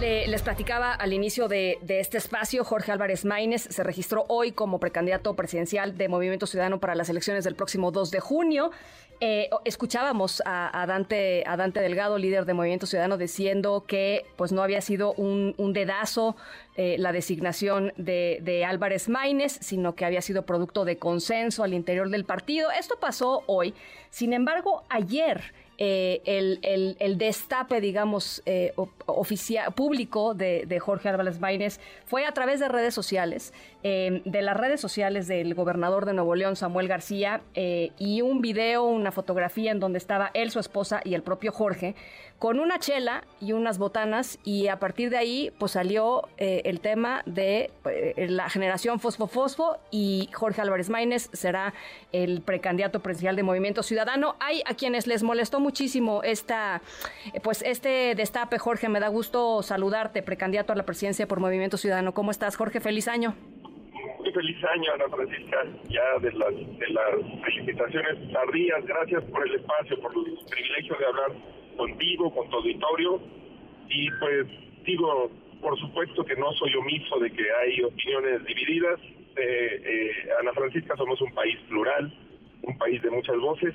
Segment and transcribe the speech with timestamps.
[0.00, 5.34] Les platicaba al inicio de, este espacio, Jorge Álvarez Maínez se registró hoy como precandidato
[5.34, 8.70] presidencial de Movimiento Ciudadano para las elecciones del próximo 2 de junio.
[9.20, 14.62] Eh, escuchábamos a, Dante, a Dante Delgado, líder de Movimiento Ciudadano, diciendo que pues no
[14.62, 16.36] había sido un, dedazo
[16.76, 22.08] eh, la designación de, Álvarez Maínez, sino que había sido producto de consenso al interior
[22.10, 22.70] del partido.
[22.70, 23.74] Esto pasó hoy.
[24.10, 28.72] Sin embargo, ayer eh, el, destape, digamos, eh,
[29.06, 33.54] oficial, público de, Jorge Álvarez Maínez fue a través de redes sociales,
[33.84, 38.84] eh, de las redes sociales del gobernador de Nuevo León, Samuel García, y un video,
[38.84, 41.94] una fotografía en donde estaba él, su esposa y el propio Jorge,
[42.38, 47.22] con una chela y unas botanas, y a partir de ahí, pues salió el tema
[47.26, 47.70] de
[48.16, 51.72] la generación fosfo-fosfo, y Jorge Álvarez Maínez será
[52.12, 54.36] el precandidato presidencial de Movimiento Ciudadano.
[54.40, 56.80] Hay a quienes les molestó muchísimo esta,
[57.34, 58.88] eh, pues este destape, Jorge.
[58.88, 62.14] Me da gusto saludarte, precandidato a la presidencia por Movimiento Ciudadano.
[62.14, 62.80] ¿Cómo estás, Jorge?
[62.80, 63.34] Feliz año.
[64.18, 65.58] Muy feliz año, Ana Francisca,
[65.90, 68.82] ya de las, de las felicitaciones tardías.
[68.86, 71.32] Gracias por el espacio, por el privilegio de hablar
[71.76, 73.20] contigo, con tu auditorio.
[73.90, 74.46] Y pues
[74.86, 78.98] digo, por supuesto que no soy omiso de que hay opiniones divididas.
[79.36, 80.10] Eh, eh,
[80.40, 82.10] Ana Francisca, somos un país plural,
[82.62, 83.74] un país de muchas voces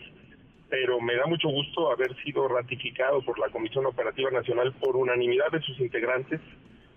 [0.74, 5.52] pero me da mucho gusto haber sido ratificado por la Comisión Operativa Nacional por unanimidad
[5.52, 6.42] de sus integrantes,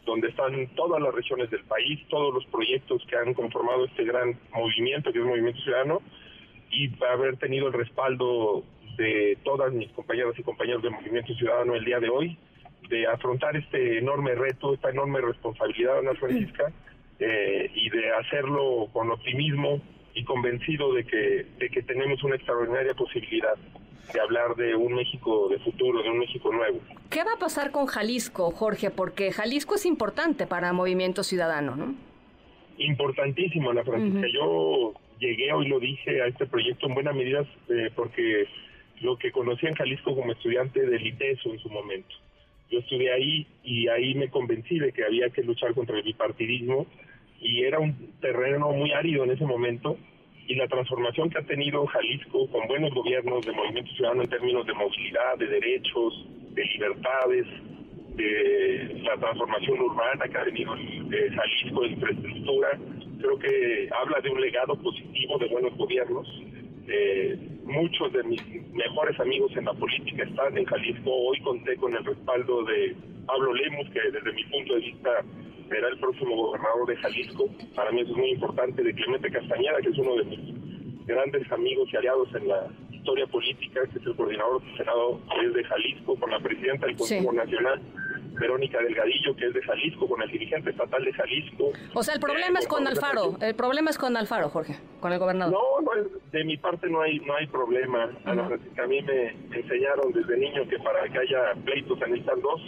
[0.07, 4.35] donde están todas las regiones del país, todos los proyectos que han conformado este gran
[4.55, 6.01] movimiento que es el Movimiento Ciudadano,
[6.71, 8.65] y haber tenido el respaldo
[8.97, 12.39] de todas mis compañeras y compañeros del Movimiento Ciudadano el día de hoy,
[12.89, 16.73] de afrontar este enorme reto, esta enorme responsabilidad, Ana Francisca,
[17.19, 19.83] eh, y de hacerlo con optimismo,
[20.17, 23.55] y convencido de que, de que tenemos una extraordinaria posibilidad
[24.13, 26.81] de hablar de un México de futuro, de un México nuevo.
[27.11, 28.91] ¿Qué va a pasar con Jalisco, Jorge?
[28.91, 31.95] Porque Jalisco es importante para Movimiento Ciudadano, ¿no?
[32.79, 34.27] Importantísimo, Ana Francisca.
[34.33, 38.47] Yo llegué, hoy lo dije, a este proyecto en buena medida eh, porque
[39.03, 42.15] lo que conocí en Jalisco como estudiante del ITESO en su momento.
[42.71, 46.87] Yo estudié ahí y ahí me convencí de que había que luchar contra el bipartidismo
[47.41, 49.97] y era un terreno muy árido en ese momento
[50.49, 54.67] y la transformación que ha tenido Jalisco con buenos gobiernos de Movimiento Ciudadano en términos
[54.67, 57.47] de movilidad, de derechos, de libertades,
[58.15, 62.69] de la transformación urbana que ha tenido Jalisco de infraestructura,
[63.19, 66.27] creo que habla de un legado positivo de buenos gobiernos.
[66.89, 68.43] Eh, muchos de mis
[68.73, 71.11] mejores amigos en la política están en Jalisco.
[71.11, 72.95] Hoy conté con el respaldo de
[73.27, 75.11] Pablo Lemus, que desde mi punto de vista
[75.69, 77.49] será el próximo gobernador de Jalisco.
[77.75, 81.51] Para mí eso es muy importante, de Clemente Castañeda, que es uno de mis grandes
[81.53, 85.55] amigos y aliados en la historia política, que es el coordinador del Senado, que es
[85.55, 87.81] de Jalisco, con la presidenta del Consejo Nacional,
[88.37, 91.73] Verónica Delgadillo, que es de Jalisco, con el dirigente estatal de Jalisco.
[91.95, 95.19] O sea, el problema es con Alfaro, el problema es con Alfaro, Jorge, con el
[95.19, 95.53] gobernador.
[95.53, 95.87] No, no
[96.33, 98.11] de mi parte no hay no hay problema.
[98.27, 102.61] A mí me enseñaron desde niño que para que haya pleitos se necesitan dos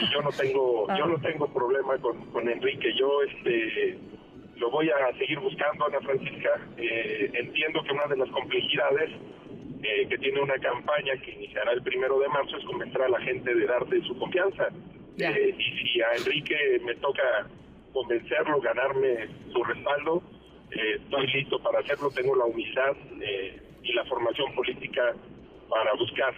[0.00, 2.94] y yo no tengo yo no tengo problema con, con Enrique.
[2.96, 3.98] Yo este
[4.56, 6.50] lo voy a seguir buscando, Ana Francisca.
[6.76, 9.10] Eh, entiendo que una de las complejidades
[9.82, 13.20] eh, que tiene una campaña que iniciará el primero de marzo es convencer a la
[13.20, 14.68] gente de darte su confianza.
[15.18, 17.46] Eh, y si a Enrique me toca
[17.92, 20.22] convencerlo, ganarme su respaldo,
[20.70, 22.96] eh, estoy listo para hacerlo, tengo la humildad
[23.82, 25.14] y la formación política
[25.68, 26.34] para buscar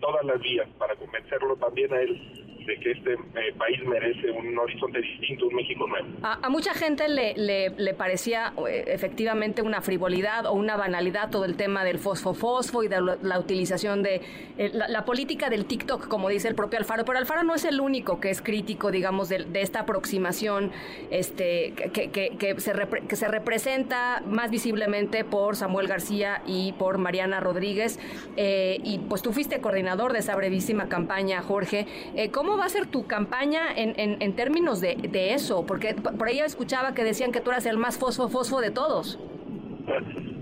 [0.00, 4.56] todas las vías, para convencerlo también a él de que este eh, país merece un
[4.58, 6.06] horizonte distinto, un México nuevo.
[6.22, 11.56] A, mucha gente le, le, parecía eh, efectivamente una frivolidad o una banalidad todo el
[11.56, 14.20] tema del fosfo-fosfo y de la, utilización de
[14.58, 17.80] eh, la, política del TikTok, como dice el propio Alfaro, pero Alfaro no es el
[17.80, 20.70] único que es crítico, digamos, de, esta aproximación
[21.10, 22.72] este, que, que, se
[23.08, 27.98] que se representa más visiblemente por Samuel García y por Mariana Rodríguez.
[28.36, 31.86] y pues tú fuiste coordinador de esa brevísima campaña, Jorge.
[32.30, 35.64] ¿Cómo va a ser tu campaña en, en, términos de, de, eso?
[35.66, 39.18] Porque por ahí escuchaba que decían que tú eras el más fosfo-fosfo de todos.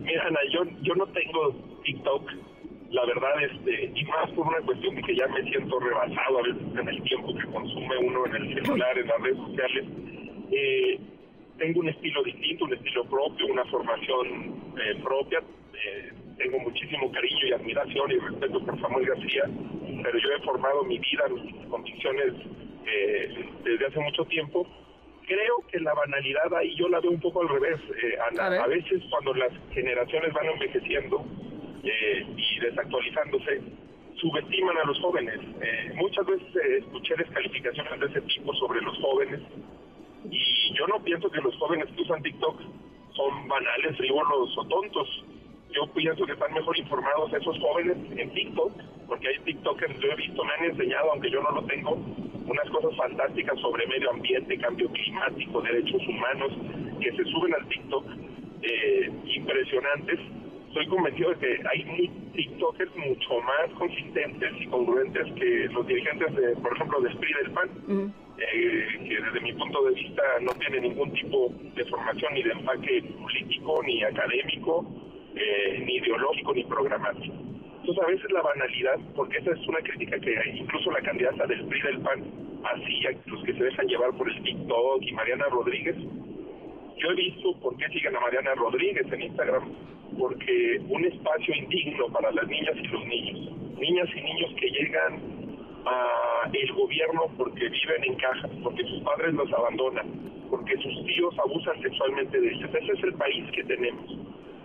[0.03, 1.55] Mira, Ana, yo, yo no tengo
[1.85, 2.31] TikTok,
[2.91, 6.43] la verdad, este, y más por una cuestión de que ya me siento rebasado a
[6.43, 9.85] veces en el tiempo que consume uno en el celular, en las redes sociales.
[10.53, 11.01] Eh,
[11.59, 14.27] tengo un estilo distinto, un estilo propio, una formación
[14.79, 15.41] eh, propia.
[15.41, 19.45] Eh, tengo muchísimo cariño y admiración y respeto por Samuel García,
[20.07, 22.33] pero yo he formado mi vida, mis convicciones
[22.87, 24.65] eh, desde hace mucho tiempo.
[25.27, 27.81] Creo que la banalidad ahí yo la veo un poco al revés.
[28.01, 31.27] Eh, a, veces cuando las generaciones van envejeciendo,
[31.83, 33.63] eh, y desactualizándose,
[34.21, 35.41] subestiman a los jóvenes.
[35.61, 39.41] Eh, muchas veces eh, escuché descalificaciones de ese tipo sobre los jóvenes
[40.31, 42.61] y yo no pienso que los jóvenes que usan TikTok
[43.13, 45.25] son banales, frívolos o tontos.
[45.73, 48.73] Yo pienso que están mejor informados esos jóvenes en TikTok,
[49.07, 51.99] porque hay TikTokers, yo he visto, me han enseñado, aunque yo no lo tengo,
[52.47, 56.53] unas cosas fantásticas sobre medio ambiente, cambio climático, derechos humanos,
[57.01, 58.05] que se suben al TikTok,
[58.63, 60.21] eh, impresionantes.
[60.69, 66.57] Estoy convencido de que hay TikTokers mucho más consistentes y congruentes que los dirigentes, de,
[66.57, 70.81] por ejemplo, de Esprit del PAN, eh, que desde mi punto de vista no tiene
[70.81, 74.85] ningún tipo de formación ni de empaque político, ni académico,
[75.35, 77.35] eh, ni ideológico, ni programático.
[77.87, 81.65] Entonces a veces la banalidad, porque esa es una crítica que incluso la candidata del
[81.67, 82.25] PRI del PAN
[82.65, 85.95] hacía, los que se dejan llevar por el TikTok y Mariana Rodríguez,
[86.97, 89.71] yo he visto por qué siguen a Mariana Rodríguez en Instagram,
[90.19, 95.21] porque un espacio indigno para las niñas y los niños, niñas y niños que llegan
[95.87, 100.09] a el gobierno porque viven en cajas, porque sus padres los abandonan,
[100.51, 102.69] porque sus tíos abusan sexualmente de ellos.
[102.75, 104.11] Ese es el país que tenemos.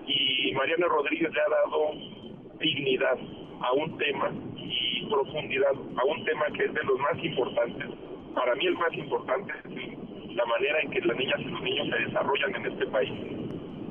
[0.07, 2.10] Y Mariana Rodríguez le ha dado
[2.61, 3.17] dignidad
[3.61, 7.87] a un tema y profundidad a un tema que es de los más importantes.
[8.33, 11.87] Para mí el más importante es la manera en que las niñas y los niños
[11.89, 13.11] se desarrollan en este país.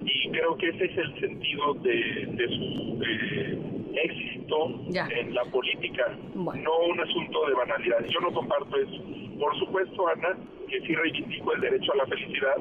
[0.02, 3.58] Y creo que ese es el sentido de, su eh,
[4.05, 8.05] éxito en la política, no un asunto de banalidad.
[8.08, 9.02] Yo no comparto eso.
[9.38, 10.37] Por supuesto, Ana,
[10.69, 12.56] que sí reivindico el derecho a la felicidad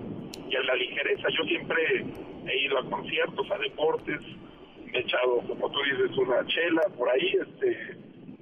[0.50, 1.28] y a la ligereza.
[1.30, 2.06] Yo siempre
[2.48, 4.20] he ido a conciertos, a deportes,
[4.94, 7.98] he echado, como tú dices, una chela por ahí, este,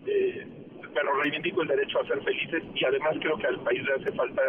[0.06, 0.48] eh,
[0.94, 4.12] pero reivindico el derecho a ser felices y además creo que al país le hace
[4.14, 4.42] falta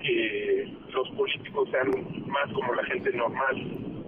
[0.00, 1.90] que los políticos sean
[2.26, 3.56] más como la gente normal,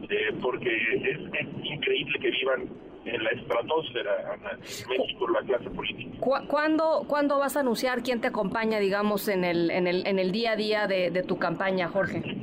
[0.09, 1.19] eh, porque es,
[1.65, 2.69] increíble que vivan
[3.05, 6.11] en la estratosfera en México la clase política.
[6.21, 10.33] ¿Cuándo, ¿Cuándo vas a anunciar quién te acompaña, digamos, en el, en el, en el
[10.33, 12.40] día a día de, de tu campaña, Jorge?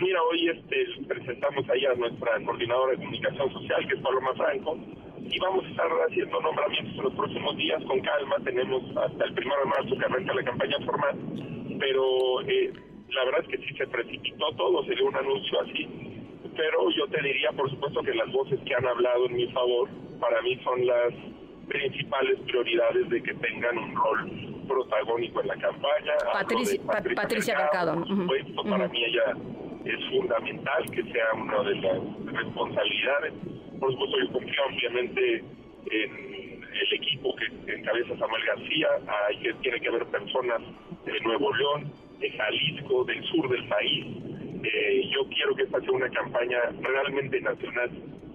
[0.00, 4.78] Mira, hoy este, presentamos ahí a nuestra coordinadora de comunicación social, que es Paloma Franco,
[5.22, 8.36] y vamos a estar haciendo nombramientos en los próximos días con calma.
[8.44, 11.16] Tenemos hasta el primero de marzo que arranca la campaña formal,
[11.78, 12.72] pero eh,
[13.10, 15.88] la verdad es que sí se precipitó todo, sería un anuncio así.
[16.56, 19.88] Pero yo te diría, por supuesto, que las voces que han hablado en mi favor,
[20.20, 21.12] para mí son las
[21.68, 26.12] principales prioridades de que tengan un rol protagónico en la campaña.
[26.32, 26.80] Patricia,
[27.14, 27.94] Patricia, Mercado.
[27.94, 29.34] Por supuesto, para mí ella
[29.86, 31.98] es fundamental que sea una de las
[32.32, 33.32] responsabilidades.
[33.78, 35.44] Por supuesto, yo confío ampliamente
[35.90, 38.88] en el equipo que encabeza Samuel García,
[39.28, 40.60] hay que tiene que haber personas
[41.04, 44.06] de Nuevo León, de Jalisco, del sur del país.
[44.64, 47.90] Eh, yo quiero que esta sea una campaña realmente nacional.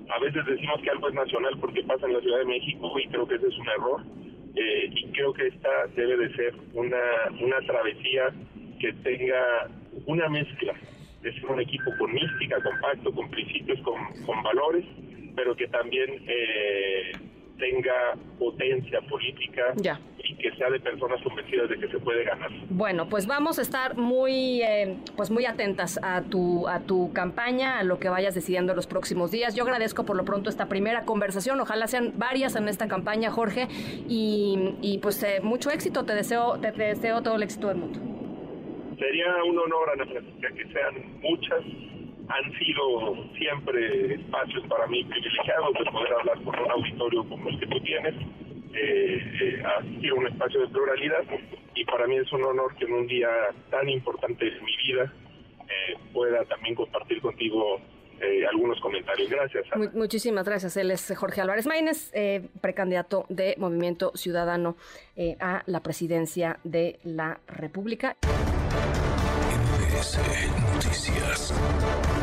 [0.09, 3.07] A veces decimos que algo es nacional porque pasa en la Ciudad de México y
[3.07, 4.01] creo que ese es un error.
[4.56, 6.98] Eh, y creo que esta debe de ser una,
[7.42, 8.30] una travesía
[8.80, 9.69] que tenga
[10.06, 10.74] una mezcla
[11.22, 14.86] de ser un equipo con mística, compacto, con principios, con, valores,
[15.36, 17.12] pero que también eh,
[17.58, 19.74] tenga potencia política
[20.24, 22.50] y que sea de personas convencidas de que se puede ganar.
[22.70, 27.80] Bueno, pues vamos a estar muy, eh, pues muy atentas a tu, a tu campaña,
[27.80, 29.56] a lo que vayas decidiendo en los próximos días.
[29.56, 31.60] Yo agradezco por lo pronto esta primera conversación.
[31.60, 33.68] Ojalá sean varias en esta campaña, Jorge,
[34.08, 36.04] y, y pues eh, mucho éxito.
[36.04, 38.11] Te deseo, te deseo todo el éxito del mundo
[39.01, 41.63] sería un honor, Ana Francisca, que sean muchas.
[42.29, 47.60] Han sido siempre espacios para mí privilegiados de poder hablar con un auditorio como el
[47.60, 48.13] que tú tienes,
[48.74, 49.63] eh,
[50.01, 51.24] eh, un espacio de pluralidad
[51.75, 53.29] y para mí es un honor que en un día
[53.70, 55.12] tan importante de mi vida
[55.62, 57.81] eh, pueda también compartir contigo
[58.22, 59.29] eh, algunos comentarios.
[59.29, 59.65] Gracias.
[59.93, 60.77] muchísimas gracias.
[60.77, 64.77] Él es Jorge Álvarez Maínez, eh, precandidato de Movimiento Ciudadano
[65.39, 68.15] a la presidencia de la República.
[70.01, 72.21] MBS Noticias.